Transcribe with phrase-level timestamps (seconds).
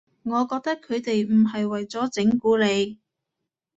[0.23, 2.99] 我覺得佢哋唔係為咗整蠱你